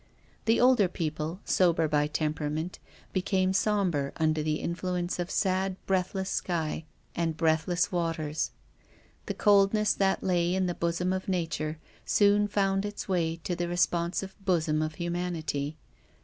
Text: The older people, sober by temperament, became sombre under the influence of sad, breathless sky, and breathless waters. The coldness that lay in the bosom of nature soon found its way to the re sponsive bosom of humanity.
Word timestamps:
The 0.45 0.59
older 0.59 0.87
people, 0.87 1.41
sober 1.45 1.87
by 1.87 2.07
temperament, 2.07 2.79
became 3.13 3.53
sombre 3.53 4.11
under 4.17 4.41
the 4.41 4.55
influence 4.55 5.19
of 5.19 5.29
sad, 5.29 5.75
breathless 5.85 6.27
sky, 6.27 6.85
and 7.15 7.37
breathless 7.37 7.91
waters. 7.91 8.49
The 9.27 9.35
coldness 9.35 9.93
that 9.93 10.23
lay 10.23 10.55
in 10.55 10.65
the 10.65 10.73
bosom 10.73 11.13
of 11.13 11.27
nature 11.29 11.77
soon 12.03 12.47
found 12.47 12.83
its 12.83 13.07
way 13.07 13.35
to 13.43 13.55
the 13.55 13.69
re 13.69 13.75
sponsive 13.75 14.33
bosom 14.43 14.81
of 14.81 14.95
humanity. 14.95 15.77